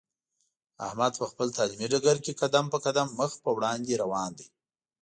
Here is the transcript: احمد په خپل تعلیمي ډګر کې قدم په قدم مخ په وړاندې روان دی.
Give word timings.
احمد 0.87 1.13
په 1.19 1.25
خپل 1.31 1.47
تعلیمي 1.57 1.87
ډګر 1.93 2.17
کې 2.25 2.37
قدم 2.41 2.65
په 2.73 2.77
قدم 2.85 3.07
مخ 3.19 3.31
په 3.43 3.49
وړاندې 3.57 3.99
روان 4.03 4.31
دی. 4.37 4.47